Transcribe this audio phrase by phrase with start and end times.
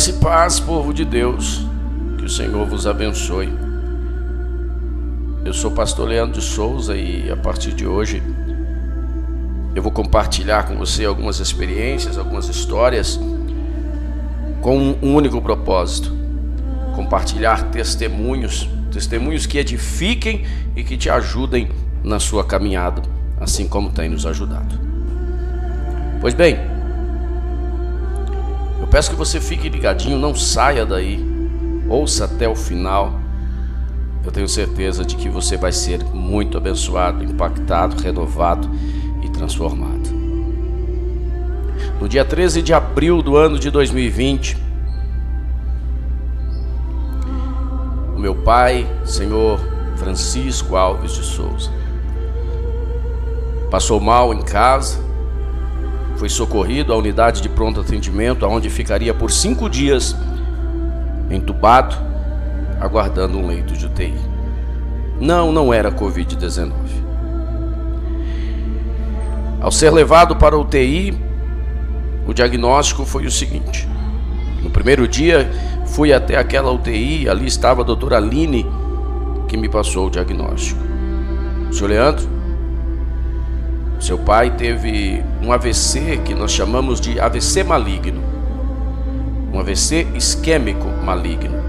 [0.00, 1.60] Graça e paz, povo de Deus,
[2.16, 3.52] que o Senhor vos abençoe.
[5.44, 8.22] Eu sou pastor Leandro de Souza e a partir de hoje
[9.74, 13.20] eu vou compartilhar com você algumas experiências, algumas histórias
[14.62, 16.10] com um único propósito:
[16.96, 21.68] compartilhar testemunhos, testemunhos que edifiquem e que te ajudem
[22.02, 23.02] na sua caminhada,
[23.38, 24.80] assim como tem nos ajudado.
[26.22, 26.69] Pois bem,
[28.90, 31.24] peço que você fique ligadinho, não saia daí.
[31.88, 33.20] Ouça até o final.
[34.24, 38.68] Eu tenho certeza de que você vai ser muito abençoado, impactado, renovado
[39.22, 40.10] e transformado.
[42.00, 44.56] No dia 13 de abril do ano de 2020,
[48.16, 49.60] o meu pai, senhor
[49.96, 51.70] Francisco Alves de Souza,
[53.70, 55.09] passou mal em casa
[56.20, 60.14] foi socorrido à unidade de pronto atendimento, onde ficaria por cinco dias
[61.30, 61.96] entubado,
[62.78, 64.14] aguardando um leito de UTI.
[65.18, 66.72] Não, não era Covid-19.
[69.62, 71.18] Ao ser levado para a UTI,
[72.26, 73.88] o diagnóstico foi o seguinte:
[74.62, 75.50] no primeiro dia,
[75.86, 78.66] fui até aquela UTI, ali estava a doutora Aline,
[79.48, 80.82] que me passou o diagnóstico.
[81.72, 82.28] Senhor Leandro,
[84.00, 88.22] seu pai teve um AVC que nós chamamos de AVC maligno.
[89.52, 91.60] Um AVC isquêmico maligno.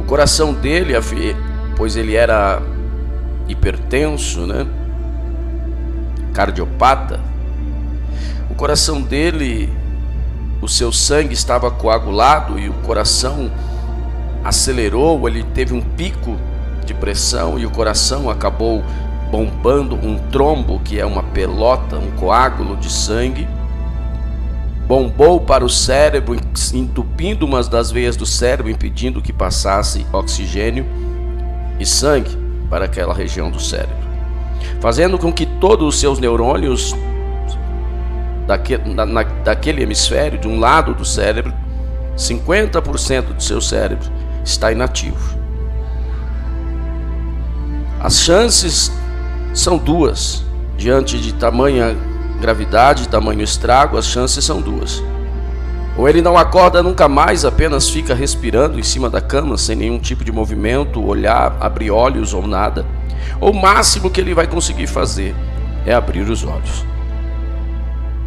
[0.00, 0.94] O coração dele,
[1.76, 2.60] pois ele era
[3.46, 4.66] hipertenso, né?
[6.34, 7.20] Cardiopata.
[8.50, 9.72] O coração dele,
[10.60, 13.48] o seu sangue estava coagulado e o coração
[14.42, 16.36] acelerou, ele teve um pico
[16.84, 18.82] de pressão e o coração acabou
[19.30, 23.46] bombando um trombo, que é uma pelota, um coágulo de sangue,
[24.86, 26.34] bombou para o cérebro,
[26.72, 30.86] entupindo umas das veias do cérebro, impedindo que passasse oxigênio
[31.78, 32.36] e sangue
[32.70, 33.96] para aquela região do cérebro,
[34.80, 36.96] fazendo com que todos os seus neurônios
[38.46, 41.52] daquele, na, daquele hemisfério, de um lado do cérebro,
[42.16, 44.10] 50% do seu cérebro
[44.42, 45.38] está inativo.
[48.00, 48.90] As chances
[49.52, 50.44] são duas.
[50.76, 51.96] Diante de tamanha
[52.40, 55.02] gravidade, tamanho estrago, as chances são duas.
[55.96, 59.98] Ou ele não acorda nunca mais, apenas fica respirando em cima da cama, sem nenhum
[59.98, 62.86] tipo de movimento, olhar, abrir olhos ou nada.
[63.40, 65.34] Ou o máximo que ele vai conseguir fazer
[65.84, 66.86] é abrir os olhos.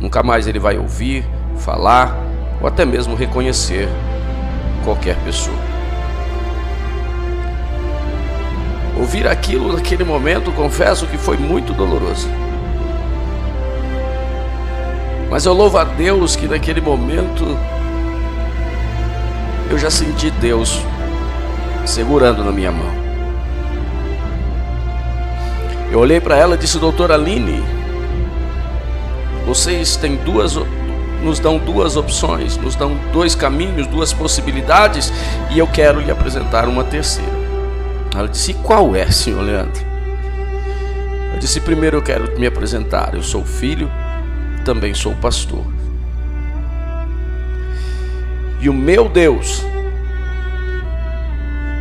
[0.01, 1.23] Nunca mais ele vai ouvir,
[1.55, 2.17] falar
[2.59, 3.87] ou até mesmo reconhecer
[4.83, 5.60] qualquer pessoa.
[8.97, 12.27] Ouvir aquilo naquele momento, confesso que foi muito doloroso.
[15.29, 17.57] Mas eu louvo a Deus que naquele momento
[19.69, 20.81] eu já senti Deus
[21.85, 22.91] segurando na minha mão.
[25.89, 27.63] Eu olhei para ela e disse: Doutora Aline,
[29.45, 30.57] vocês têm duas,
[31.21, 35.11] nos dão duas opções, nos dão dois caminhos, duas possibilidades,
[35.49, 37.40] e eu quero lhe apresentar uma terceira.
[38.15, 39.81] Ela disse: Qual é, senhor Leandro?
[41.33, 43.13] Eu disse: Primeiro eu quero me apresentar.
[43.13, 43.89] Eu sou filho,
[44.65, 45.65] também sou pastor.
[48.59, 49.63] E o meu Deus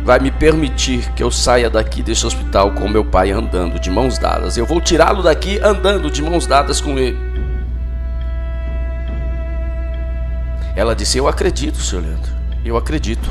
[0.03, 4.17] vai me permitir que eu saia daqui desse hospital com meu pai andando de mãos
[4.17, 4.57] dadas.
[4.57, 7.17] Eu vou tirá-lo daqui andando de mãos dadas com ele.
[10.75, 12.31] Ela disse: Eu acredito, senhor Leandro.
[12.63, 13.29] Eu acredito.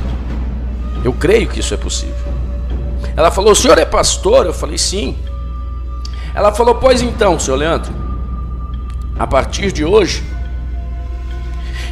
[1.03, 2.20] Eu creio que isso é possível.
[3.15, 4.45] Ela falou: O senhor é pastor?
[4.45, 5.17] Eu falei: Sim.
[6.33, 7.93] Ela falou: Pois então, senhor Leandro,
[9.17, 10.23] a partir de hoje,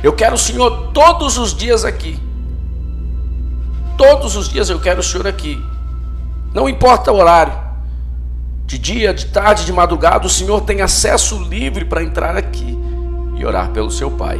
[0.01, 2.19] eu quero o senhor todos os dias aqui.
[3.98, 5.62] Todos os dias eu quero o senhor aqui.
[6.54, 7.54] Não importa o horário.
[8.65, 12.77] De dia, de tarde, de madrugada, o senhor tem acesso livre para entrar aqui
[13.36, 14.39] e orar pelo seu pai.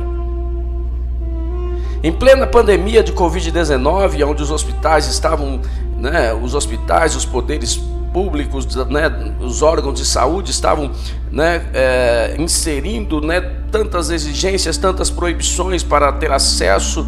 [2.02, 5.60] Em plena pandemia de Covid-19, onde os hospitais estavam
[6.00, 7.80] né, os hospitais, os poderes
[8.13, 10.92] públicos, né, os órgãos de saúde estavam
[11.31, 13.42] né, é, inserindo né,
[13.72, 17.07] tantas exigências, tantas proibições para ter acesso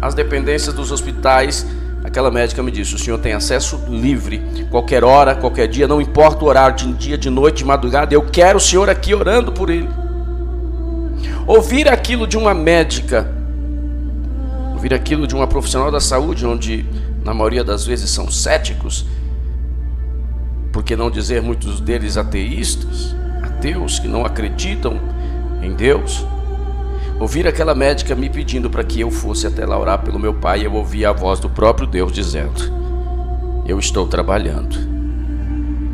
[0.00, 1.66] às dependências dos hospitais.
[2.02, 6.44] Aquela médica me disse: o senhor tem acesso livre, qualquer hora, qualquer dia, não importa
[6.44, 9.70] o horário, de dia, de noite, de madrugada, eu quero o senhor aqui orando por
[9.70, 9.88] ele.
[11.46, 13.30] Ouvir aquilo de uma médica,
[14.72, 16.84] ouvir aquilo de uma profissional da saúde, onde
[17.24, 19.06] na maioria das vezes são céticos,
[20.72, 24.98] por que não dizer muitos deles ateístas, ateus que não acreditam
[25.62, 26.26] em Deus.
[27.20, 30.66] ouvir aquela médica me pedindo para que eu fosse até lá orar pelo meu pai,
[30.66, 32.60] eu ouvi a voz do próprio Deus dizendo:
[33.66, 34.76] Eu estou trabalhando.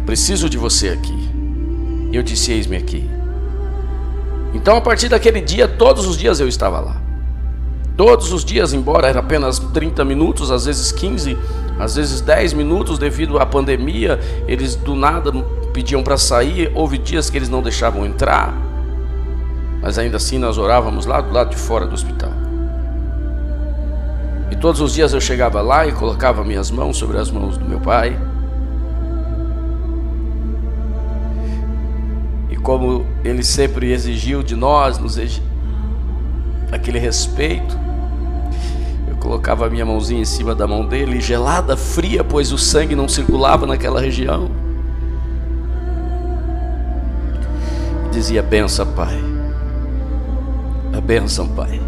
[0.07, 1.29] Preciso de você aqui.
[2.11, 3.07] Eu disse: Eis-me aqui.
[4.55, 7.08] Então, a partir daquele dia, todos os dias eu estava lá.
[7.99, 11.37] Todos os dias, embora era apenas 30 minutos, às vezes 15,
[11.81, 15.33] às vezes 10 minutos, devido à pandemia, eles do nada
[15.73, 16.71] pediam para sair.
[16.77, 18.55] Houve dias que eles não deixavam entrar,
[19.83, 22.31] mas ainda assim nós orávamos lá do lado de fora do hospital.
[24.53, 27.65] E todos os dias eu chegava lá e colocava minhas mãos sobre as mãos do
[27.65, 28.17] meu pai.
[32.49, 35.19] E como ele sempre exigiu de nós, nos
[36.71, 37.88] aquele respeito,
[39.19, 43.09] colocava a minha mãozinha em cima da mão dele, gelada, fria, pois o sangue não
[43.09, 44.51] circulava naquela região.
[48.11, 49.19] Dizia: Benção, Pai.
[50.97, 51.81] A benção, Pai.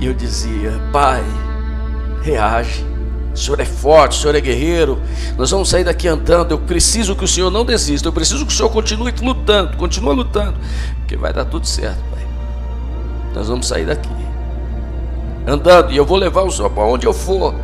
[0.00, 1.22] E eu dizia: Pai,
[2.22, 2.86] reage.
[3.32, 4.98] O Senhor é forte, o Senhor é guerreiro.
[5.36, 6.50] Nós vamos sair daqui andando.
[6.50, 8.08] Eu preciso que o Senhor não desista.
[8.08, 10.58] Eu preciso que o Senhor continue lutando, continue lutando,
[10.98, 12.29] porque vai dar tudo certo, Pai.
[13.34, 14.08] Nós vamos sair daqui
[15.46, 17.54] andando e eu vou levar o Senhor para onde eu for.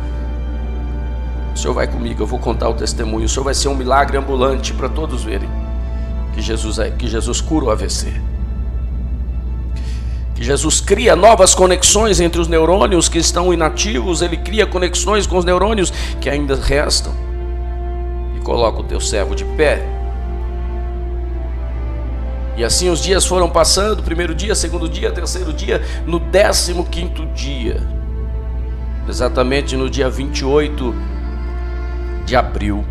[1.53, 3.25] O Senhor vai comigo, eu vou contar o testemunho.
[3.25, 5.49] O Senhor vai ser um milagre ambulante para todos verem
[6.33, 8.13] que Jesus é, que Jesus cura o AVC.
[10.35, 15.37] Que Jesus cria novas conexões entre os neurônios que estão inativos, ele cria conexões com
[15.37, 15.91] os neurônios
[16.21, 17.11] que ainda restam.
[18.35, 19.96] E coloca o teu servo de pé
[22.57, 27.23] e assim os dias foram passando, primeiro dia, segundo dia, terceiro dia, no décimo quinto
[27.27, 27.79] dia,
[29.07, 30.95] exatamente no dia 28
[32.25, 32.83] de abril.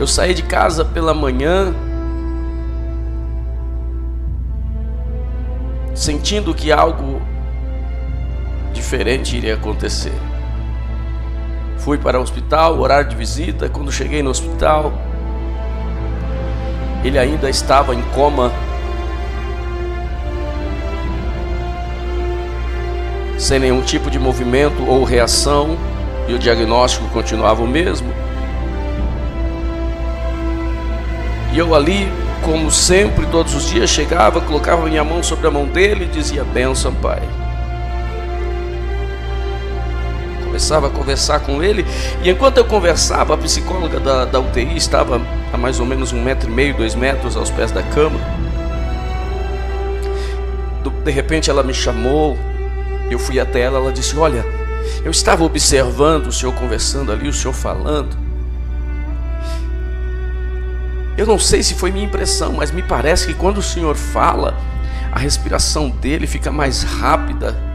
[0.00, 1.74] Eu saí de casa pela manhã,
[5.94, 7.20] sentindo que algo
[8.72, 10.33] diferente iria acontecer.
[11.84, 13.68] Fui para o hospital, horário de visita.
[13.68, 14.90] Quando cheguei no hospital,
[17.04, 18.50] ele ainda estava em coma.
[23.36, 25.76] Sem nenhum tipo de movimento ou reação,
[26.26, 28.10] e o diagnóstico continuava o mesmo.
[31.52, 32.10] E eu ali,
[32.42, 36.44] como sempre, todos os dias, chegava, colocava minha mão sobre a mão dele e dizia:
[36.44, 37.43] Benção, Pai.
[40.54, 41.84] Começava a conversar com ele,
[42.22, 45.20] e enquanto eu conversava, a psicóloga da, da UTI estava
[45.52, 48.20] a mais ou menos um metro e meio, dois metros aos pés da cama.
[51.04, 52.38] De repente ela me chamou,
[53.10, 54.46] eu fui até ela, ela disse: Olha,
[55.04, 58.16] eu estava observando o senhor conversando ali, o senhor falando.
[61.18, 64.56] Eu não sei se foi minha impressão, mas me parece que quando o senhor fala,
[65.10, 67.73] a respiração dele fica mais rápida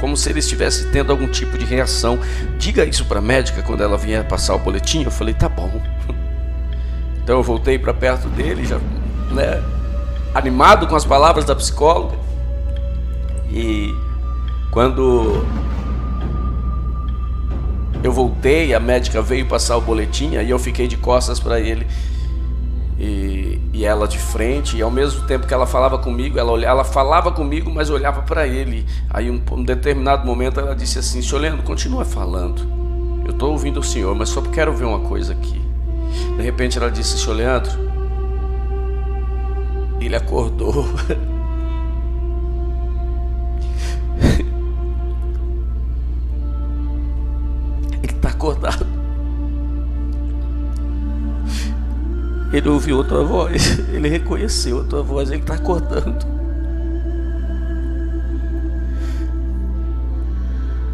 [0.00, 2.18] como se ele estivesse tendo algum tipo de reação.
[2.58, 5.04] Diga isso para a médica quando ela vier passar o boletim.
[5.04, 5.70] Eu falei, tá bom.
[7.22, 8.78] Então eu voltei para perto dele, já,
[9.32, 9.60] né,
[10.32, 12.16] animado com as palavras da psicóloga.
[13.50, 13.92] E
[14.70, 15.44] quando
[18.04, 21.84] eu voltei, a médica veio passar o boletim, aí eu fiquei de costas para ele
[22.98, 23.35] e,
[23.76, 26.84] e ela de frente, e ao mesmo tempo que ela falava comigo, ela, olhava, ela
[26.84, 28.86] falava comigo, mas olhava para ele.
[29.10, 32.66] Aí, um, um determinado momento, ela disse assim: Senhor Leandro, continua falando.
[33.26, 35.60] Eu estou ouvindo o Senhor, mas só quero ver uma coisa aqui.
[36.38, 37.70] De repente, ela disse: Senhor Leandro,
[40.00, 40.86] ele acordou.
[48.02, 48.95] ele está acordado.
[52.52, 56.36] Ele ouviu a tua voz, ele reconheceu a tua voz, ele está acordando.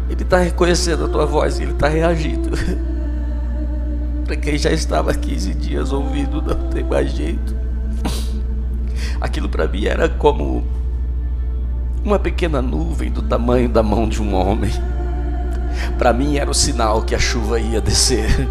[0.09, 2.49] Ele está reconhecendo a tua voz ele está reagindo.
[4.25, 7.55] Para quem já estava 15 dias ouvindo, não tem mais jeito.
[9.19, 10.65] Aquilo para mim era como
[12.03, 14.71] uma pequena nuvem do tamanho da mão de um homem.
[15.97, 18.47] Para mim era o sinal que a chuva ia descer.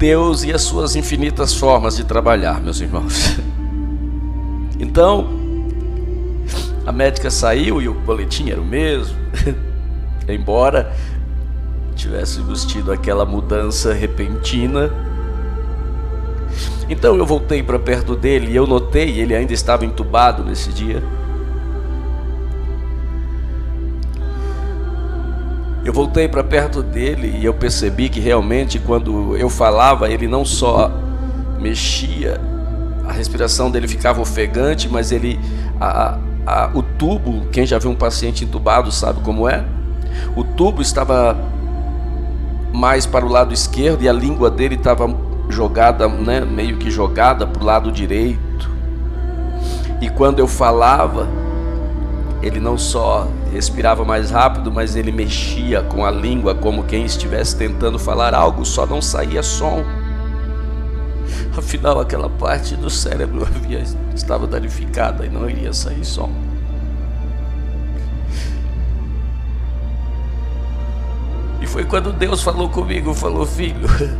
[0.00, 3.36] Deus e as suas infinitas formas de trabalhar, meus irmãos.
[4.82, 5.28] Então,
[6.86, 9.14] a médica saiu e o boletim era o mesmo.
[10.26, 10.90] Embora
[11.94, 14.90] tivéssemos tido aquela mudança repentina.
[16.88, 21.02] Então eu voltei para perto dele e eu notei, ele ainda estava entubado nesse dia.
[25.90, 30.44] Eu voltei para perto dele e eu percebi que realmente quando eu falava, ele não
[30.44, 30.88] só
[31.58, 32.40] mexia,
[33.08, 35.36] a respiração dele ficava ofegante, mas ele
[35.80, 36.16] a,
[36.46, 39.64] a, o tubo, quem já viu um paciente entubado sabe como é?
[40.36, 41.36] O tubo estava
[42.72, 45.12] mais para o lado esquerdo e a língua dele estava
[45.48, 48.70] jogada, né, meio que jogada para o lado direito.
[50.00, 51.26] E quando eu falava,
[52.42, 57.54] ele não só respirava mais rápido, mas ele mexia com a língua como quem estivesse
[57.56, 59.84] tentando falar algo, só não saía som.
[61.56, 63.82] Afinal, aquela parte do cérebro havia,
[64.14, 66.30] estava danificada e não iria sair som.
[71.60, 73.86] E foi quando Deus falou comigo, falou, filho,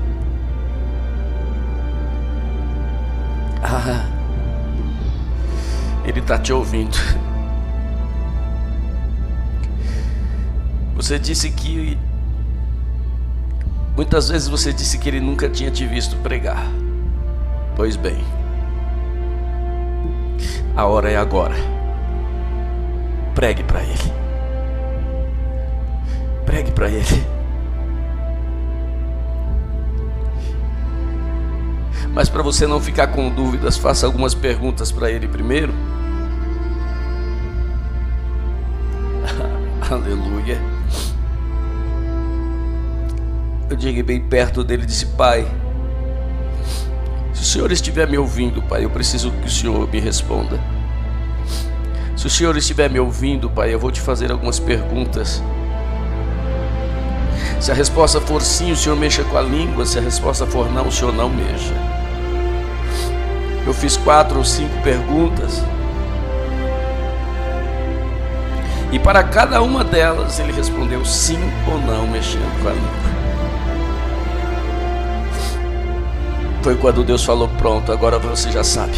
[3.65, 4.05] ah,
[6.05, 6.99] Ele está te ouvindo.
[11.01, 11.97] Você disse que.
[13.97, 16.63] Muitas vezes você disse que ele nunca tinha te visto pregar.
[17.75, 18.23] Pois bem,
[20.77, 21.55] a hora é agora.
[23.35, 24.13] Pregue para ele.
[26.45, 27.27] Pregue para ele.
[32.13, 35.73] Mas para você não ficar com dúvidas, faça algumas perguntas para ele primeiro.
[39.91, 40.40] Aleluia.
[43.69, 45.47] Eu cheguei bem perto dele e disse: Pai,
[47.33, 50.61] se o Senhor estiver me ouvindo, Pai, eu preciso que o Senhor me responda.
[52.17, 55.43] Se o Senhor estiver me ouvindo, Pai, eu vou te fazer algumas perguntas.
[57.61, 59.87] Se a resposta for sim, o Senhor mexa com a língua.
[59.87, 61.75] Se a resposta for não, o Senhor não mexa.
[63.67, 65.63] Eu fiz quatro ou cinco perguntas.
[68.93, 71.39] E para cada uma delas ele respondeu sim
[71.71, 73.11] ou não, mexendo com a língua.
[76.63, 78.97] Foi quando Deus falou: Pronto, agora você já sabe.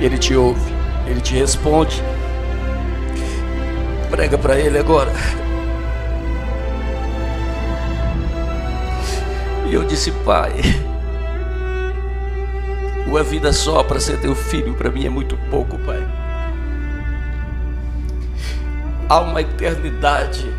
[0.00, 0.72] Ele te ouve,
[1.06, 2.02] ele te responde.
[4.10, 5.12] Prega para ele agora.
[9.66, 10.52] E eu disse: Pai,
[13.06, 16.11] uma vida só para ser teu filho, para mim é muito pouco, Pai.
[19.12, 20.50] Há uma eternidade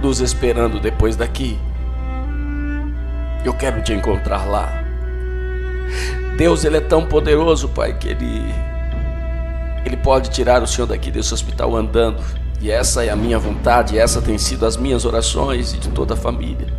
[0.00, 1.58] nos esperando depois daqui.
[3.44, 4.84] Eu quero te encontrar lá.
[6.38, 8.54] Deus, ele é tão poderoso, Pai, que ele
[9.84, 12.22] ele pode tirar o Senhor daqui desse hospital andando.
[12.60, 16.14] E essa é a minha vontade, essa tem sido as minhas orações e de toda
[16.14, 16.72] a família.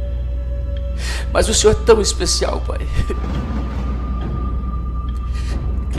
[1.33, 2.87] Mas o Senhor é tão especial, Pai.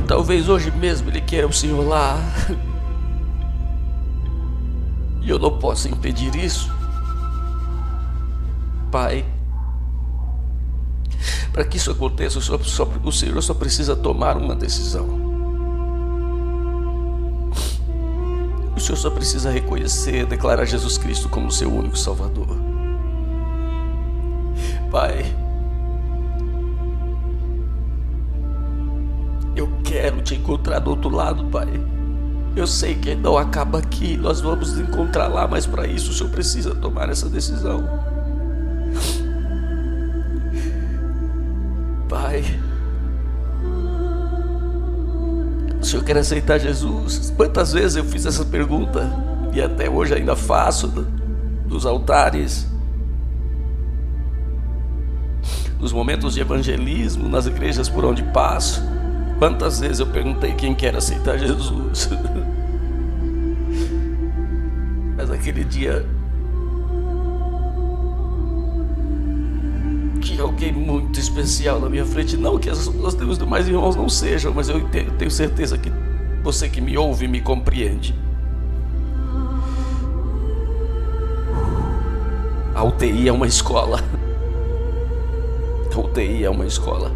[0.08, 2.18] Talvez hoje mesmo Ele queira o Senhor lá.
[5.20, 6.72] E eu não posso impedir isso.
[8.90, 9.26] Pai,
[11.52, 15.06] para que isso aconteça, o Senhor, só, o Senhor só precisa tomar uma decisão.
[18.74, 22.56] O Senhor só precisa reconhecer, declarar Jesus Cristo como seu único Salvador.
[24.90, 25.36] Pai,
[30.00, 31.68] quero te encontrar do outro lado, Pai.
[32.54, 36.14] Eu sei que não acaba aqui, nós vamos nos encontrar lá, mas para isso o
[36.14, 37.84] Senhor precisa tomar essa decisão.
[42.08, 42.44] Pai,
[45.80, 47.32] o Senhor quer aceitar Jesus?
[47.36, 49.10] Quantas vezes eu fiz essa pergunta
[49.52, 50.86] e até hoje ainda faço
[51.66, 52.68] dos altares,
[55.80, 58.97] nos momentos de evangelismo, nas igrejas por onde passo.
[59.38, 62.09] Quantas vezes eu perguntei quem quer aceitar Jesus?
[65.16, 66.04] Mas aquele dia
[70.40, 72.37] alguém muito especial na minha frente.
[72.37, 74.80] Não que os meus demais irmãos não sejam, mas eu
[75.18, 75.90] tenho certeza que
[76.42, 78.14] você que me ouve me compreende.
[82.75, 84.02] A UTI é uma escola.
[85.95, 87.11] A UTI é uma escola.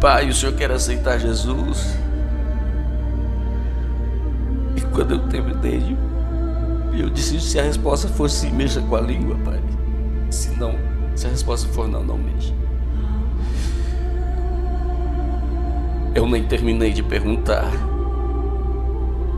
[0.00, 1.98] Pai, o Senhor quer aceitar Jesus?
[4.74, 5.96] E quando eu terminei
[7.00, 9.60] eu disse: se a resposta for sim, mexa com a língua, pai.
[10.30, 10.74] Se não,
[11.14, 12.54] se a resposta for não, não mexa.
[16.14, 17.70] Eu nem terminei de perguntar.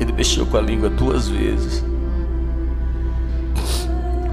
[0.00, 1.84] Ele mexeu com a língua duas vezes.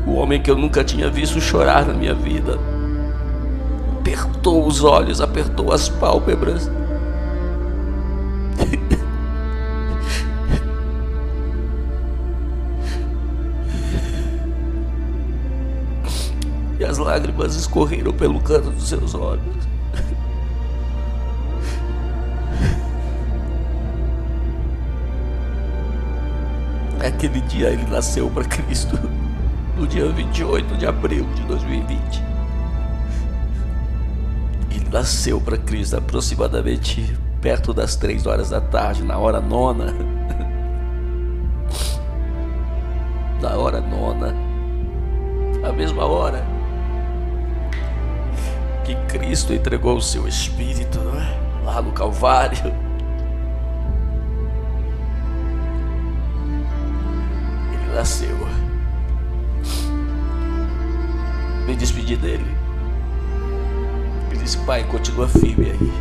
[0.07, 2.57] O homem que eu nunca tinha visto chorar na minha vida
[4.10, 6.70] apertou os olhos, apertou as pálpebras.
[16.80, 19.70] e as lágrimas escorreram pelo canto dos seus olhos.
[27.06, 28.98] Aquele dia ele nasceu para Cristo,
[29.78, 32.38] no dia 28 de abril de 2020.
[34.91, 39.93] Nasceu para Cristo aproximadamente perto das três horas da tarde, na hora nona.
[43.39, 44.36] Na hora nona,
[45.63, 46.43] a mesma hora
[48.84, 51.63] que Cristo entregou o seu Espírito é?
[51.63, 52.74] lá no Calvário.
[57.72, 58.36] Ele nasceu.
[61.65, 62.69] Me despedi dele.
[64.50, 65.94] Disse, pai, continua firme aí.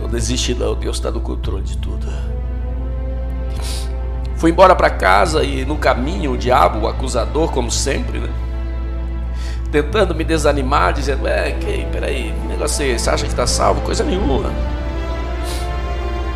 [0.00, 2.06] Não desiste não, Deus está no controle de tudo.
[4.36, 8.30] Fui embora para casa e no caminho o diabo, o acusador, como sempre, né?
[9.70, 13.10] Tentando me desanimar, dizendo: É, que, peraí, que negócio é esse?
[13.10, 13.82] Acha que está salvo?
[13.82, 14.50] Coisa nenhuma.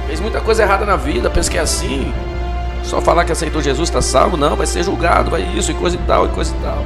[0.07, 2.13] Fez muita coisa errada na vida, pensa que é assim.
[2.85, 4.37] Só falar que aceitou Jesus está salvo?
[4.37, 6.85] Não, vai ser julgado, vai isso, e coisa e tal, e coisa e tal.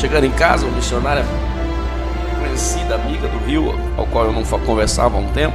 [0.00, 1.22] Chegando em casa, o missionário
[2.40, 5.54] conhecida amiga do Rio, ao qual eu não conversava há um tempo,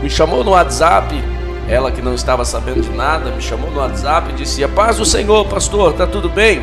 [0.00, 1.14] me chamou no WhatsApp,
[1.68, 4.96] ela que não estava sabendo de nada, me chamou no WhatsApp e disse: A paz
[4.96, 6.62] do Senhor, pastor, tá tudo bem?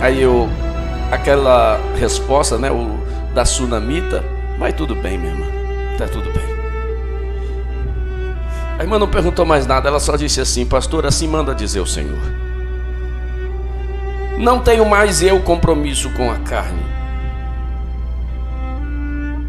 [0.00, 0.48] Aí eu,
[1.12, 2.98] aquela resposta, né, o
[3.34, 4.24] da sunamita,
[4.58, 5.46] vai tudo bem, minha irmã,
[5.98, 6.48] tá tudo bem.
[8.78, 11.86] A irmã não perguntou mais nada, ela só disse assim: Pastor, assim manda dizer o
[11.86, 12.49] Senhor.
[14.40, 16.82] Não tenho mais eu compromisso com a carne,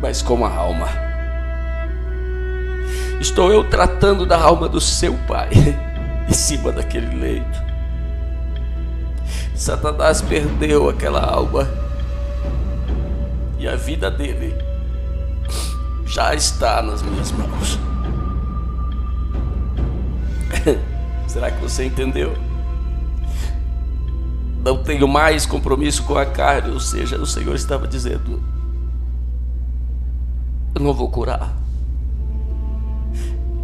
[0.02, 0.90] mas com a alma.
[3.22, 5.50] Estou eu tratando da alma do seu pai
[6.28, 7.62] em cima daquele leito.
[9.56, 11.70] Satanás perdeu aquela alma
[13.58, 14.54] e a vida dele
[16.06, 17.80] já está nas minhas mãos.
[21.28, 22.51] Será que você entendeu?
[24.64, 28.42] Não tenho mais compromisso com a carne, ou seja, o Senhor estava dizendo:
[30.76, 31.52] Eu não vou curar,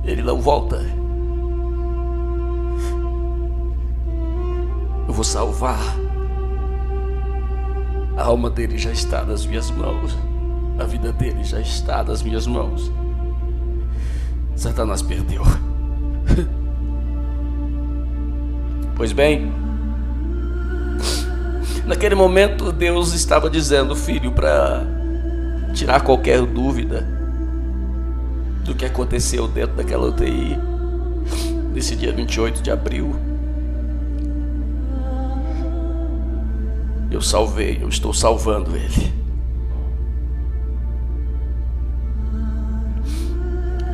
[0.03, 0.77] Ele não volta,
[5.07, 5.79] eu vou salvar,
[8.17, 10.17] a alma dele já está nas minhas mãos,
[10.79, 12.91] a vida dele já está nas minhas mãos.
[14.55, 15.43] Satanás perdeu.
[18.95, 19.53] Pois bem,
[21.88, 24.84] Naquele momento, Deus estava dizendo, filho, para
[25.73, 27.08] tirar qualquer dúvida
[28.65, 30.60] do que aconteceu dentro daquela UTI,
[31.73, 33.15] nesse dia 28 de abril.
[37.10, 39.13] Eu salvei, eu estou salvando ele.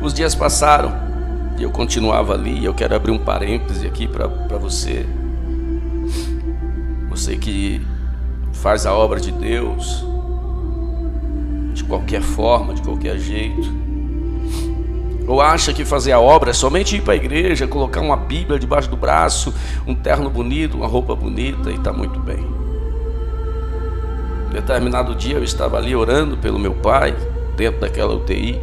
[0.02, 0.92] Os dias passaram
[1.56, 2.64] e eu continuava ali.
[2.64, 4.26] Eu quero abrir um parêntese aqui para
[4.58, 5.06] você.
[7.14, 7.80] Você que
[8.54, 10.04] faz a obra de Deus
[11.72, 13.72] de qualquer forma, de qualquer jeito.
[15.24, 18.58] Ou acha que fazer a obra é somente ir para a igreja, colocar uma Bíblia
[18.58, 19.54] debaixo do braço,
[19.86, 22.44] um terno bonito, uma roupa bonita e está muito bem.
[24.50, 27.14] Determinado dia eu estava ali orando pelo meu pai,
[27.56, 28.60] dentro daquela UTI.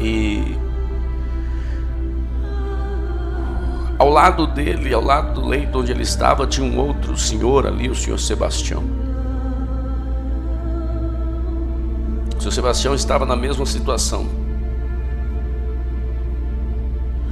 [0.00, 0.56] E
[4.04, 7.88] Ao lado dele, ao lado do leito onde ele estava, tinha um outro senhor ali,
[7.88, 8.84] o senhor Sebastião.
[12.36, 14.26] O senhor Sebastião estava na mesma situação.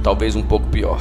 [0.01, 0.99] Talvez um pouco pior.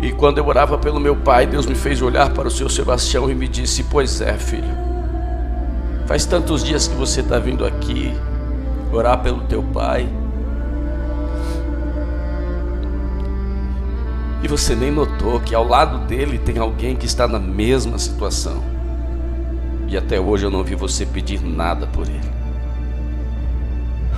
[0.00, 3.30] E quando eu orava pelo meu pai, Deus me fez olhar para o senhor Sebastião
[3.30, 4.74] e me disse: Pois é, filho,
[6.04, 8.12] faz tantos dias que você está vindo aqui
[8.92, 10.25] orar pelo teu pai.
[14.46, 18.62] E você nem notou que ao lado dele tem alguém que está na mesma situação.
[19.88, 22.20] E até hoje eu não vi você pedir nada por ele.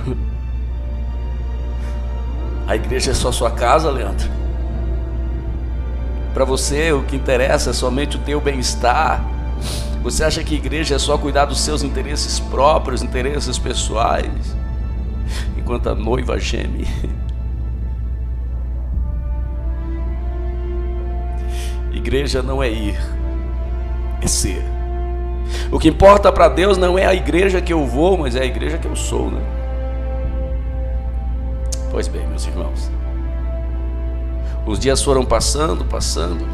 [2.67, 4.29] A igreja é só sua casa, Leandro.
[6.31, 9.25] Para você o que interessa é somente o teu bem-estar.
[10.03, 14.55] Você acha que igreja é só cuidar dos seus interesses próprios, interesses pessoais,
[15.57, 16.87] enquanto a noiva geme.
[21.91, 22.99] Igreja não é ir,
[24.21, 24.63] é ser.
[25.71, 28.45] O que importa para Deus não é a igreja que eu vou, mas é a
[28.45, 29.41] igreja que eu sou, né?
[31.91, 32.91] Pois bem, meus irmãos.
[34.65, 36.45] Os dias foram passando, passando.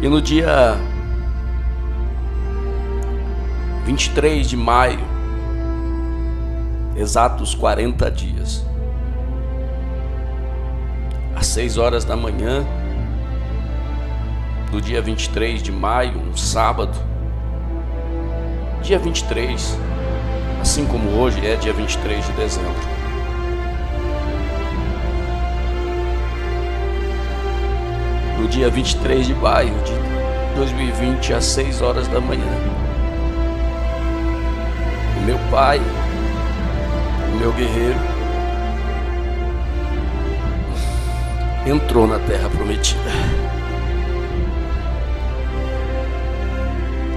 [0.00, 0.76] E no dia
[3.84, 5.00] 23 de maio,
[6.96, 8.63] exatos 40 dias,
[11.44, 12.64] às 6 horas da manhã,
[14.72, 16.98] do dia 23 de maio, um sábado,
[18.82, 19.78] dia 23,
[20.62, 22.72] assim como hoje é dia 23 de dezembro.
[28.40, 32.52] No dia 23 de maio de 2020, às 6 horas da manhã,
[35.18, 35.78] o meu pai,
[37.34, 38.13] o meu guerreiro,
[41.66, 43.10] entrou na terra prometida.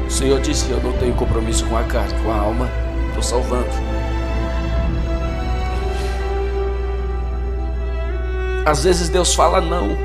[0.07, 2.69] O Senhor disse: Eu não tenho compromisso com a carne, com a alma,
[3.09, 3.67] estou salvando.
[8.65, 9.97] Às vezes Deus fala não.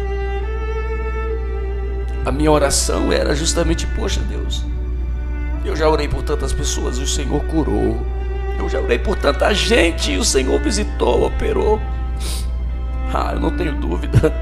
[2.24, 4.64] A minha oração era justamente: Poxa, Deus,
[5.64, 7.96] eu já orei por tantas pessoas e o Senhor curou.
[8.58, 11.80] Eu já orei por tanta gente e o Senhor visitou, operou.
[13.14, 14.32] Ah, eu não tenho dúvida.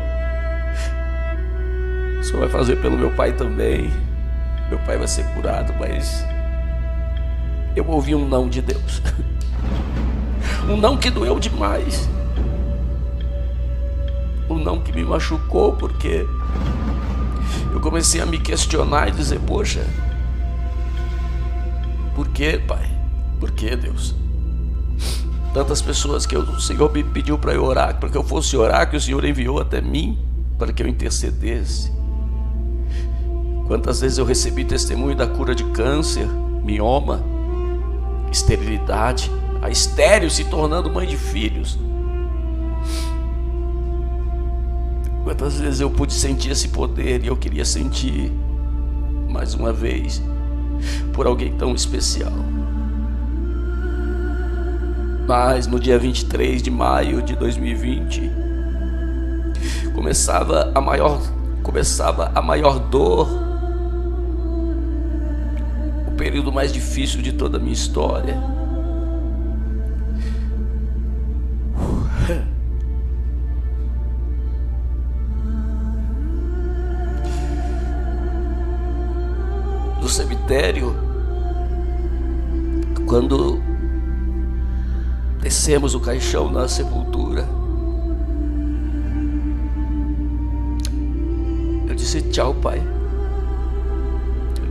[2.20, 3.90] O Senhor vai fazer pelo meu pai também.
[4.68, 6.24] Meu pai vai ser curado, mas
[7.74, 9.02] eu ouvi um não de Deus.
[10.68, 12.08] Um não que doeu demais.
[14.48, 16.26] Um não que me machucou porque
[17.72, 19.84] eu comecei a me questionar e dizer, poxa,
[22.14, 22.88] por que, pai?
[23.40, 24.14] Por que, Deus?
[25.52, 28.88] Tantas pessoas que o Senhor me pediu para eu orar, para que eu fosse orar,
[28.88, 30.18] que o Senhor enviou até mim
[30.56, 31.90] para que eu intercedesse.
[33.66, 36.26] Quantas vezes eu recebi testemunho da cura de câncer,
[36.62, 37.22] mioma,
[38.30, 39.30] esterilidade,
[39.62, 41.78] a estéreo se tornando mãe de filhos.
[45.24, 48.32] Quantas vezes eu pude sentir esse poder e eu queria sentir
[49.28, 50.22] mais uma vez
[51.12, 52.32] por alguém tão especial.
[55.30, 58.32] Mas no dia 23 de maio de 2020
[59.94, 61.22] começava a maior
[61.62, 63.28] começava a maior dor
[66.08, 68.36] o período mais difícil de toda a minha história.
[80.00, 80.92] Do cemitério,
[83.06, 83.69] quando
[85.60, 87.46] descemos o caixão na sepultura.
[91.86, 92.82] Eu disse tchau, pai.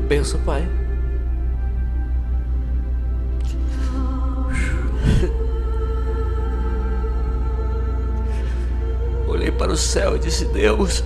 [0.08, 0.68] Benção, pai.
[9.28, 11.04] Olhei para o céu e disse: Deus.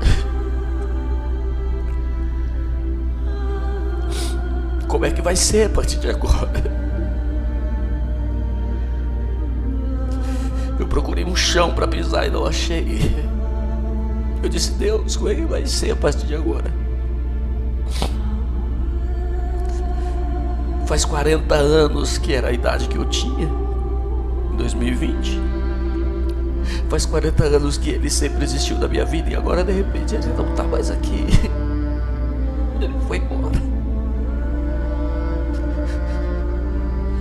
[4.88, 6.78] Como é que vai ser a partir de agora?
[10.86, 13.00] procurei um chão para pisar e não achei.
[14.42, 16.72] Eu disse, Deus, como é que vai ser a partir de agora?
[20.86, 23.48] Faz 40 anos que era a idade que eu tinha,
[24.52, 25.40] em 2020.
[26.88, 30.26] Faz 40 anos que ele sempre existiu na minha vida e agora de repente ele
[30.36, 31.26] não está mais aqui.
[32.80, 33.60] Ele foi embora.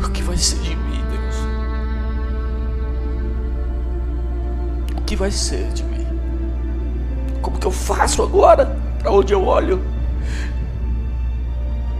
[0.05, 0.76] O que vai ser de
[5.07, 6.05] que vai ser de mim?
[7.41, 8.77] Como que eu faço agora?
[8.99, 9.81] Para onde eu olho?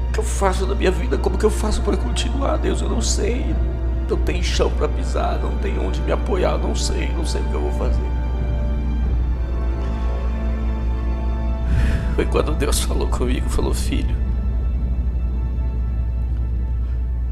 [0.10, 1.18] O que eu faço na minha vida?
[1.18, 2.58] Como que eu faço para continuar?
[2.58, 3.56] Deus, eu não sei.
[4.10, 7.46] Não tem chão para pisar, não tem onde me apoiar, não sei, não sei o
[7.46, 8.10] que eu vou fazer.
[12.16, 14.16] Foi quando Deus falou comigo, falou: "Filho,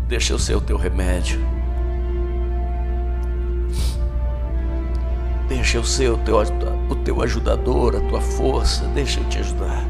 [0.08, 1.64] deixa eu ser o teu remédio."
[5.47, 6.38] Deixa eu ser o teu,
[6.89, 9.86] o teu ajudador, a tua força, deixa eu te ajudar.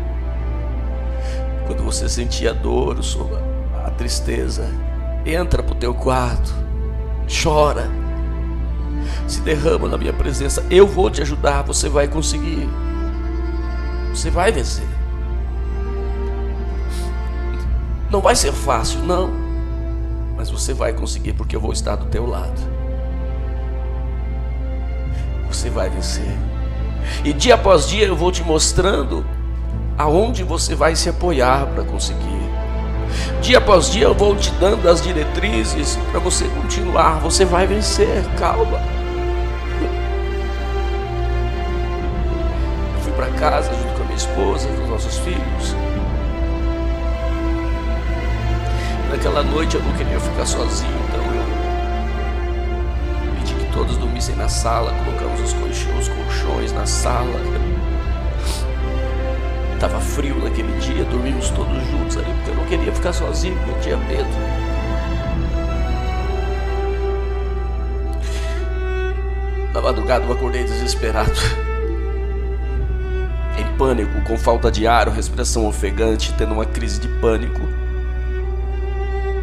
[1.65, 2.99] Quando você sentir a dor,
[3.85, 4.69] a tristeza,
[5.25, 6.53] entra para o teu quarto,
[7.41, 7.89] chora,
[9.27, 10.65] se derrama na minha presença.
[10.69, 12.69] Eu vou te ajudar, você vai conseguir.
[14.09, 14.87] Você vai vencer.
[18.11, 19.29] Não vai ser fácil, não,
[20.37, 22.74] mas você vai conseguir porque eu vou estar do teu lado.
[25.65, 26.37] Você vai vencer.
[27.23, 29.25] E dia após dia eu vou te mostrando
[29.97, 32.51] aonde você vai se apoiar para conseguir.
[33.41, 37.19] Dia após dia eu vou te dando as diretrizes para você continuar.
[37.21, 38.79] Você vai vencer, calma.
[42.93, 45.75] Eu fui para casa junto com a minha esposa, com os nossos filhos.
[49.09, 51.04] Naquela noite eu não queria ficar sozinho,
[53.75, 57.39] todos dormissem na sala, colocamos os colchões, os colchões na sala.
[59.73, 63.81] Estava frio naquele dia, dormimos todos juntos ali, porque eu não queria ficar sozinho, eu
[63.81, 64.29] tinha medo.
[69.73, 71.31] Na madrugada eu acordei desesperado.
[73.59, 77.61] Em pânico, com falta de ar, respiração ofegante, tendo uma crise de pânico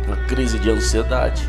[0.06, 1.48] uma crise de ansiedade.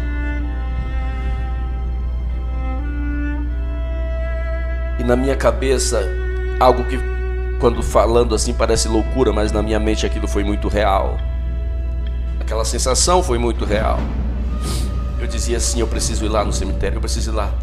[5.03, 6.01] E na minha cabeça,
[6.59, 6.97] algo que
[7.59, 11.17] quando falando assim parece loucura, mas na minha mente aquilo foi muito real.
[12.39, 13.99] Aquela sensação foi muito real.
[15.19, 17.53] Eu dizia assim: eu preciso ir lá no cemitério, eu preciso ir lá.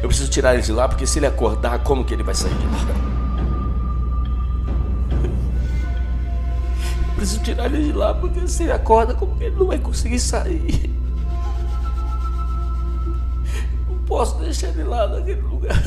[0.00, 2.54] Eu preciso tirar ele de lá, porque se ele acordar, como que ele vai sair
[2.54, 3.16] de lá?
[7.16, 10.20] preciso tirar ele de lá, porque se ele acorda, como que ele não vai conseguir
[10.20, 10.94] sair?
[13.88, 15.82] Não posso deixar ele lá naquele lugar.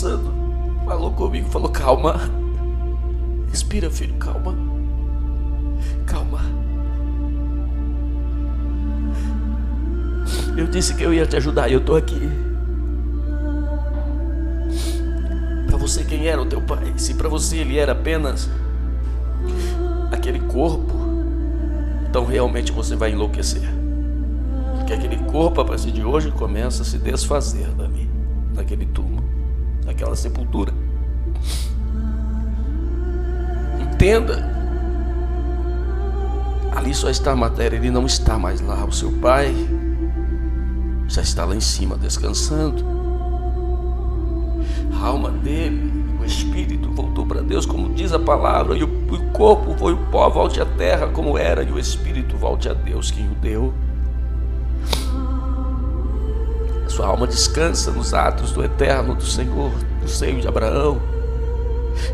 [0.00, 0.32] Santo
[0.86, 2.18] falou comigo, falou: calma.
[3.50, 4.54] Respira, filho, calma.
[6.06, 6.40] Calma.
[10.56, 12.18] Eu disse que eu ia te ajudar e eu estou aqui.
[15.66, 16.94] Para você, quem era o teu pai?
[16.96, 18.48] Se para você ele era apenas
[20.10, 20.94] aquele corpo,
[22.08, 23.68] então realmente você vai enlouquecer.
[24.76, 28.08] Porque aquele corpo, a partir de hoje, começa a se desfazer dali,
[28.54, 29.39] naquele túmulo,
[29.84, 30.72] naquela sepultura.
[33.80, 34.48] Entenda.
[36.74, 38.84] Ali só está a matéria, ele não está mais lá.
[38.84, 39.54] O seu pai
[41.08, 42.84] já está lá em cima descansando.
[44.94, 45.90] A alma dele,
[46.20, 49.96] o espírito voltou para Deus, como diz a palavra, e o, o corpo foi o
[50.10, 53.74] pó, volte à terra como era, e o espírito volte a Deus, quem o deu.
[57.00, 61.00] Sua alma descansa nos atos do eterno do Senhor, no seio de Abraão.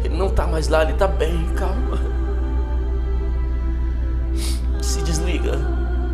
[0.04, 1.98] Ele não está mais lá, ele está bem, calma.
[4.80, 5.58] Se desliga,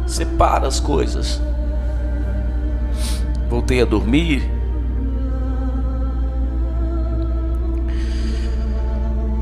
[0.07, 1.39] separa as coisas
[3.51, 4.51] voltei a dormir.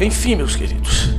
[0.01, 1.15] Enfim, meus queridos,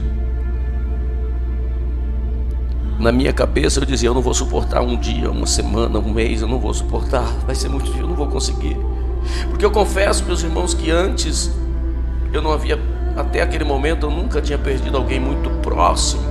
[3.01, 6.41] na minha cabeça eu dizia: eu não vou suportar um dia, uma semana, um mês,
[6.41, 8.77] eu não vou suportar, vai ser muito difícil, eu não vou conseguir.
[9.49, 11.51] Porque eu confesso, meus irmãos, que antes
[12.31, 12.79] eu não havia,
[13.17, 16.21] até aquele momento, eu nunca tinha perdido alguém muito próximo.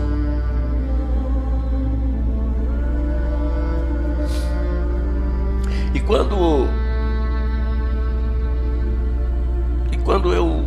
[5.92, 6.68] E quando
[9.90, 10.64] e quando eu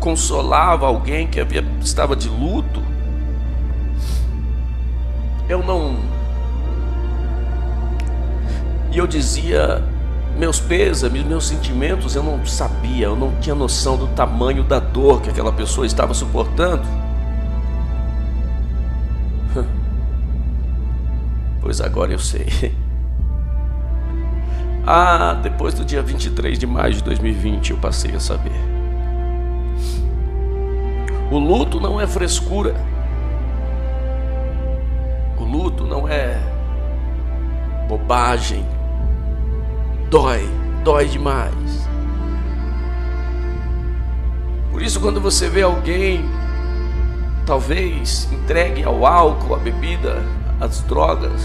[0.00, 2.85] consolava alguém que havia, estava de luto,
[5.48, 5.96] eu não
[8.96, 9.84] e eu dizia
[10.38, 15.20] meus pêsames, meus sentimentos, eu não sabia, eu não tinha noção do tamanho da dor
[15.20, 16.86] que aquela pessoa estava suportando.
[21.60, 22.46] Pois agora eu sei.
[24.88, 28.52] Ah, depois do dia 23 de maio de 2020 eu passei a saber.
[31.28, 32.76] O luto não é frescura.
[35.46, 36.38] Luto não é
[37.88, 38.66] bobagem.
[40.10, 40.48] Dói,
[40.82, 41.88] dói demais.
[44.70, 46.24] Por isso, quando você vê alguém,
[47.46, 50.22] talvez entregue ao álcool, à bebida,
[50.60, 51.42] às drogas,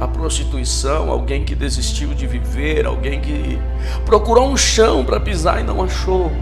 [0.00, 3.58] a prostituição, alguém que desistiu de viver, alguém que
[4.04, 6.32] procurou um chão para pisar e não achou.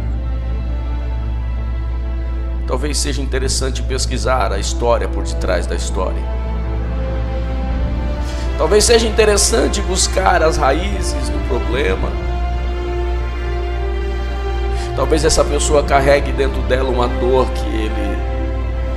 [2.66, 6.22] Talvez seja interessante pesquisar a história por detrás da história.
[8.59, 12.11] Talvez seja interessante buscar as raízes do problema.
[14.96, 18.16] Talvez essa pessoa carregue dentro dela uma dor que ele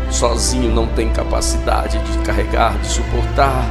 [0.09, 3.65] sozinho não tem capacidade de carregar, de suportar.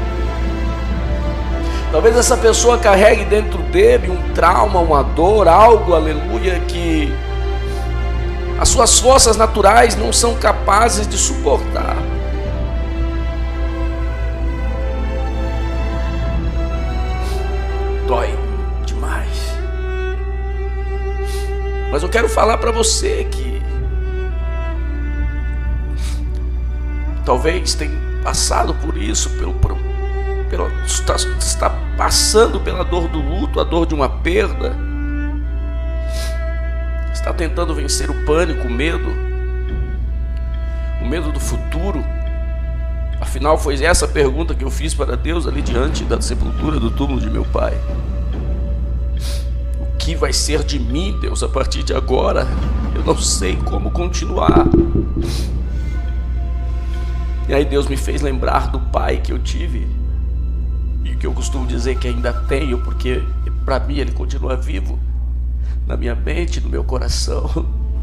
[1.91, 7.13] Talvez essa pessoa carregue dentro dele um trauma, uma dor, algo, aleluia, que
[8.59, 11.97] As suas forças naturais não são capazes de suportar.
[18.07, 18.37] Dói
[18.85, 19.53] demais.
[21.93, 23.63] Mas eu quero falar para você que
[27.25, 33.65] talvez tenha passado por isso, pelo, pelo, está, está passando pela dor do luto, a
[33.65, 34.88] dor de uma perda,
[37.29, 39.11] está tentando vencer o pânico, o medo,
[41.03, 42.03] o medo do futuro.
[43.21, 47.21] Afinal, foi essa pergunta que eu fiz para Deus ali diante da sepultura do túmulo
[47.21, 47.75] de meu pai.
[49.79, 52.47] O que vai ser de mim, Deus, a partir de agora?
[52.95, 54.67] Eu não sei como continuar.
[57.47, 59.87] E aí Deus me fez lembrar do pai que eu tive
[61.05, 63.23] e que eu costumo dizer que ainda tenho, porque
[63.65, 64.99] para mim ele continua vivo
[65.89, 67.49] na minha mente, no meu coração.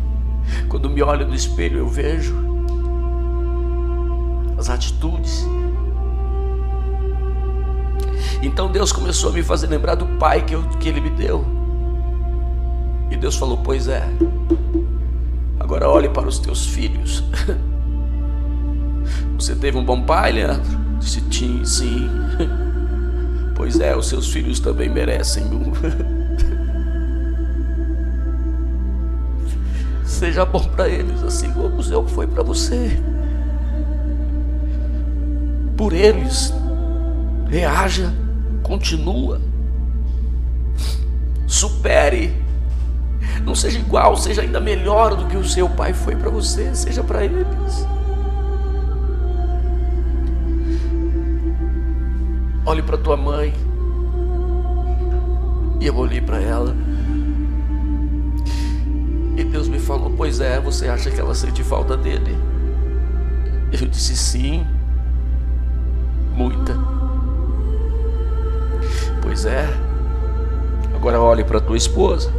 [0.67, 2.35] Quando me olho no espelho, eu vejo
[4.57, 5.45] as atitudes.
[8.41, 11.45] Então Deus começou a me fazer lembrar do pai que, eu, que ele me deu.
[13.11, 14.03] E Deus falou: Pois é,
[15.59, 17.23] agora olhe para os teus filhos.
[19.37, 20.85] Você teve um bom pai, Leandro?
[20.99, 22.09] Disse sim, sim.
[23.55, 26.24] Pois é, os seus filhos também merecem um.
[30.15, 32.97] Seja bom para eles, assim como o Senhor foi para você.
[35.75, 36.53] Por eles,
[37.49, 38.13] reaja,
[38.63, 39.41] continua,
[41.45, 42.33] supere.
[43.43, 47.03] Não seja igual, seja ainda melhor do que o seu pai foi para você, seja
[47.03, 47.85] para eles.
[52.65, 53.53] Olhe para tua mãe.
[55.81, 56.73] E eu olhei para ela.
[59.35, 62.37] E Deus me falou: Pois é, você acha que ela sente falta dele?
[63.71, 64.65] Eu disse: Sim,
[66.33, 66.73] muita.
[69.21, 69.67] Pois é.
[70.95, 72.31] Agora olhe para tua esposa.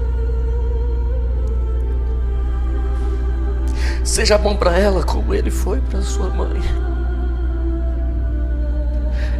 [4.03, 6.61] Seja bom para ela como ele foi para sua mãe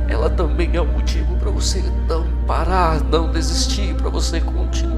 [0.09, 4.96] ela também é um motivo para você não parar, não desistir, para você continuar.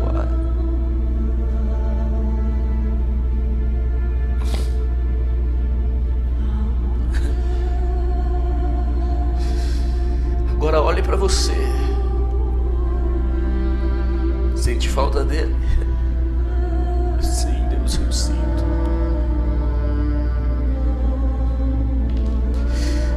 [11.18, 11.52] Você.
[14.54, 15.54] Sente falta dele?
[17.20, 18.38] Sim, Deus, eu sinto.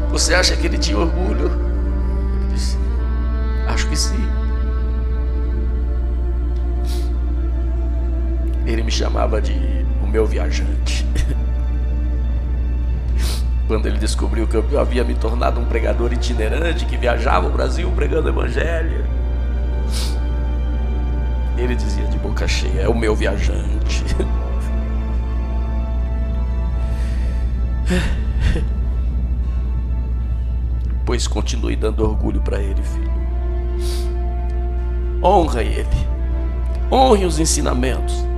[0.09, 1.49] Você acha que ele tinha orgulho?
[3.67, 4.27] Acho que sim.
[8.65, 9.53] Ele me chamava de
[10.03, 11.05] o meu viajante.
[13.71, 17.89] Quando ele descobriu que eu havia me tornado um pregador itinerante que viajava o Brasil
[17.95, 19.05] pregando o evangelho,
[21.57, 24.03] ele dizia de boca cheia: É o meu viajante.
[31.05, 33.09] pois continue dando orgulho para ele, filho.
[35.23, 35.87] Honra ele.
[36.91, 38.30] Honre os ensinamentos.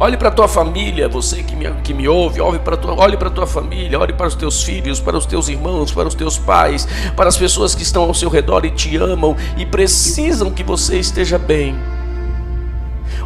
[0.00, 3.16] Olhe para a tua família, você que me, que me ouve, olhe para tua, olhe
[3.16, 6.38] a tua família, olhe para os teus filhos, para os teus irmãos, para os teus
[6.38, 10.64] pais, para as pessoas que estão ao seu redor e te amam e precisam que
[10.64, 11.76] você esteja bem.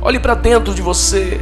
[0.02, 1.40] Olhe para dentro de você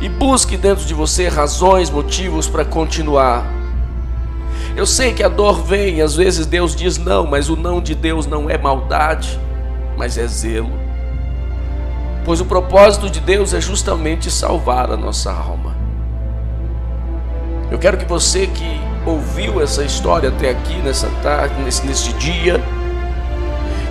[0.00, 3.46] e busque dentro de você razões, motivos para continuar.
[4.74, 7.94] Eu sei que a dor vem, às vezes Deus diz não, mas o não de
[7.94, 9.38] Deus não é maldade
[9.96, 10.70] mas é zelo.
[12.24, 15.76] Pois o propósito de Deus é justamente salvar a nossa alma.
[17.70, 22.62] Eu quero que você que ouviu essa história até aqui, nessa tarde, nesse, nesse dia,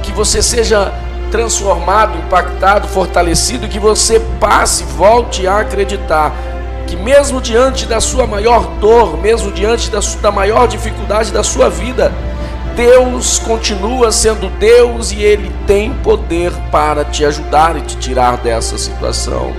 [0.02, 0.92] que você seja
[1.32, 6.34] transformado, impactado, fortalecido, que você passe, volte a acreditar
[6.88, 11.70] que mesmo diante da sua maior dor, mesmo diante da, da maior dificuldade da sua
[11.70, 12.12] vida,
[12.76, 18.80] Deus continua sendo Deus e Ele tem poder para te ajudar e te tirar dessa
[18.80, 19.54] situação.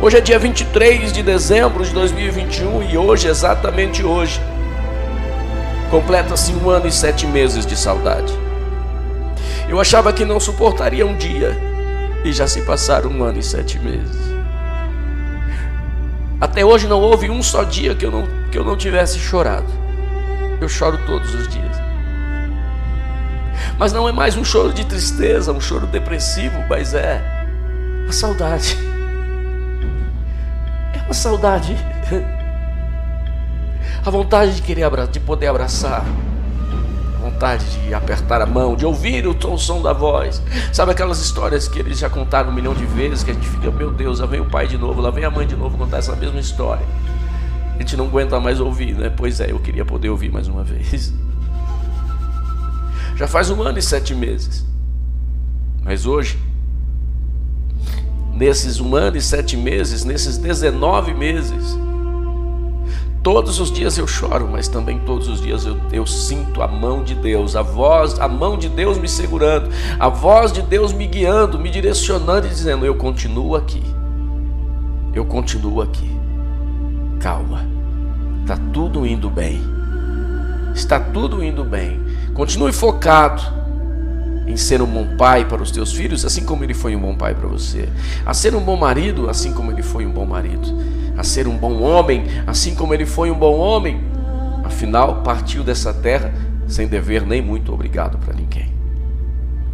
[0.00, 4.38] Hoje é dia 23 de dezembro de 2021 e hoje, exatamente hoje,
[5.90, 8.32] completa-se um ano e sete meses de saudade.
[9.66, 11.56] Eu achava que não suportaria um dia
[12.22, 14.20] e já se passaram um ano e sete meses.
[16.38, 19.81] Até hoje não houve um só dia que eu não, que eu não tivesse chorado.
[20.62, 21.76] Eu choro todos os dias.
[23.76, 27.20] Mas não é mais um choro de tristeza, um choro depressivo, mas é
[28.08, 28.78] a saudade.
[31.10, 31.76] A saudade.
[34.06, 36.04] A vontade de querer de poder abraçar.
[37.16, 40.40] A vontade de apertar a mão, de ouvir o som da voz.
[40.72, 43.68] Sabe aquelas histórias que eles já contaram um milhão de vezes, que a gente fica,
[43.72, 45.98] meu Deus, lá vem o pai de novo, lá vem a mãe de novo contar
[45.98, 46.86] essa mesma história.
[47.82, 49.10] Gente não aguenta mais ouvir, né?
[49.10, 51.12] Pois é, eu queria poder ouvir mais uma vez.
[53.16, 54.64] Já faz um ano e sete meses.
[55.82, 56.38] Mas hoje,
[58.32, 61.76] nesses um ano e sete meses, nesses 19 meses,
[63.20, 67.02] todos os dias eu choro, mas também todos os dias eu, eu sinto a mão
[67.02, 69.68] de Deus, a voz, a mão de Deus me segurando,
[69.98, 73.82] a voz de Deus me guiando, me direcionando e dizendo: Eu continuo aqui,
[75.12, 76.12] eu continuo aqui.
[77.18, 77.71] Calma,
[78.42, 79.60] está tudo indo bem,
[80.74, 82.00] está tudo indo bem.
[82.34, 83.42] Continue focado
[84.46, 87.14] em ser um bom pai para os teus filhos, assim como ele foi um bom
[87.14, 87.88] pai para você,
[88.26, 90.68] a ser um bom marido, assim como ele foi um bom marido,
[91.16, 94.00] a ser um bom homem, assim como ele foi um bom homem.
[94.64, 96.32] Afinal, partiu dessa terra
[96.66, 98.72] sem dever nem muito obrigado para ninguém.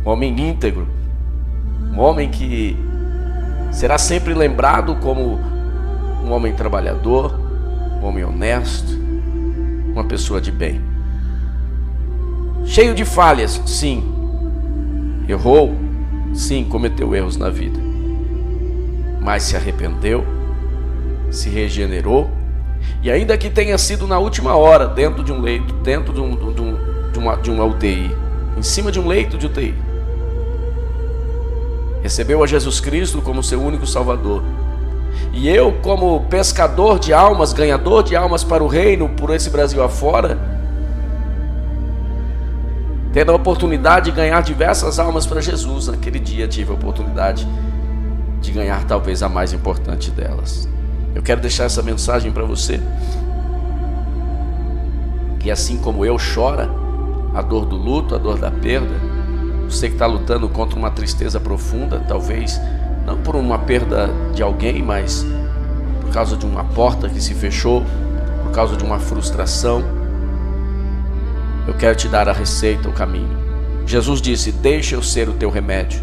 [0.05, 0.87] Um homem íntegro,
[1.93, 2.77] um homem que
[3.71, 5.41] será sempre lembrado como
[6.25, 7.47] um homem trabalhador,
[8.03, 8.92] homem honesto,
[9.92, 10.80] uma pessoa de bem.
[12.64, 14.18] Cheio de falhas, sim,
[15.28, 15.76] Errou?
[16.32, 17.78] Sim, cometeu erros na vida.
[19.20, 20.24] Mas se arrependeu,
[21.30, 22.30] se regenerou,
[23.03, 26.34] e ainda que tenha sido na última hora, dentro de um leito, dentro de, um,
[26.34, 28.11] de, um, de, uma, de uma UTI,
[28.57, 29.74] em cima de um leito de UTI,
[32.03, 34.42] recebeu a Jesus Cristo como seu único Salvador.
[35.33, 39.83] E eu, como pescador de almas, ganhador de almas para o reino, por esse Brasil
[39.83, 40.39] afora,
[43.12, 45.89] tendo a oportunidade de ganhar diversas almas para Jesus.
[45.89, 47.47] Naquele dia tive a oportunidade
[48.41, 50.69] de ganhar talvez a mais importante delas.
[51.14, 52.81] Eu quero deixar essa mensagem para você.
[55.41, 56.69] Que assim como eu chora
[57.35, 58.95] a dor do luto, a dor da perda,
[59.69, 62.61] você que está lutando contra uma tristeza profunda, talvez
[63.09, 65.24] não por uma perda de alguém, mas
[66.02, 67.82] por causa de uma porta que se fechou,
[68.42, 69.82] por causa de uma frustração,
[71.66, 73.34] eu quero te dar a receita, o caminho.
[73.86, 76.02] Jesus disse: Deixa eu ser o teu remédio.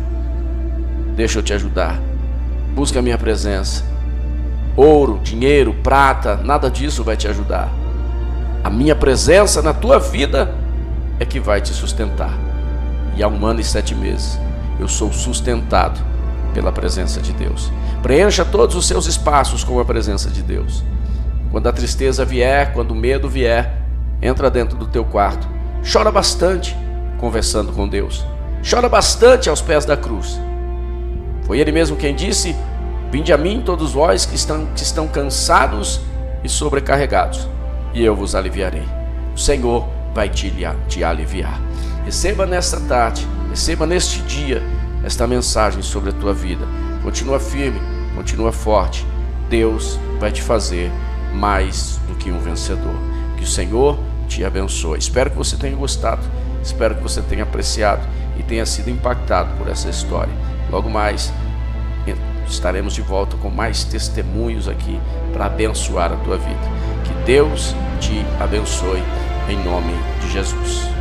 [1.15, 2.01] Deixa eu te ajudar.
[2.73, 3.83] Busca a minha presença.
[4.75, 7.71] Ouro, dinheiro, prata, nada disso vai te ajudar.
[8.63, 10.55] A minha presença na tua vida
[11.19, 12.33] é que vai te sustentar.
[13.15, 14.39] E há um ano e sete meses
[14.79, 16.14] eu sou sustentado
[16.55, 17.71] pela presença de Deus.
[18.01, 20.83] Preencha todos os seus espaços com a presença de Deus.
[21.51, 23.83] Quando a tristeza vier, quando o medo vier,
[24.19, 25.55] entra dentro do teu quarto
[25.91, 26.75] Chora bastante
[27.19, 28.25] conversando com Deus.
[28.67, 30.39] Chora bastante aos pés da cruz.
[31.43, 32.55] Foi Ele mesmo quem disse:
[33.11, 36.01] Vinde a mim, todos vós que estão, que estão cansados
[36.43, 37.47] e sobrecarregados,
[37.93, 38.83] e eu vos aliviarei.
[39.35, 40.51] O Senhor vai te,
[40.87, 41.61] te aliviar.
[42.03, 44.63] Receba nesta tarde, receba neste dia
[45.05, 46.65] esta mensagem sobre a tua vida.
[47.03, 47.79] Continua firme,
[48.15, 49.05] continua forte.
[49.47, 50.91] Deus vai te fazer
[51.31, 52.95] mais do que um vencedor.
[53.37, 54.97] Que o Senhor te abençoe.
[54.97, 56.23] Espero que você tenha gostado,
[56.63, 58.01] espero que você tenha apreciado
[58.39, 60.33] e tenha sido impactado por essa história.
[60.71, 61.31] Logo mais
[62.47, 64.99] estaremos de volta com mais testemunhos aqui
[65.33, 66.59] para abençoar a tua vida.
[67.03, 69.03] Que Deus te abençoe
[69.49, 70.94] em nome de Jesus.